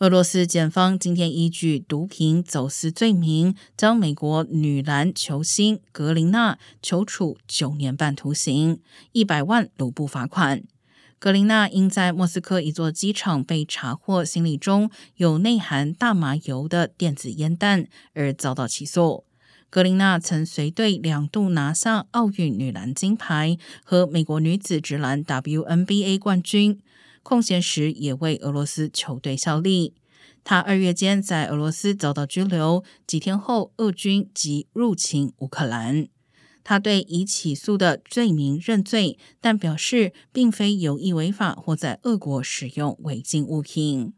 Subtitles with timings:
[0.00, 8.80] 俄罗斯检方今天依据毒品走私罪名，将美国女篮球星格林娜求处九年半徒刑、
[9.12, 10.62] 一百万卢布罚款。
[11.18, 19.24] 格林娜因在莫斯科一座机场被查获行李中有内含大麻油的电子烟弹而遭到起诉。
[19.68, 26.80] 格林娜曾随队两度拿下奥运女篮金牌和美国女子直篮 WNBA 冠军。
[27.22, 29.94] 空闲时也为俄罗斯球队效力。
[30.42, 36.08] 他二月间在俄罗斯遭到拘留，几天后俄军即入侵乌克兰。
[36.64, 44.12] 他对已起诉的罪名认罪，但表示并非有意违法或在俄国使用违禁物品。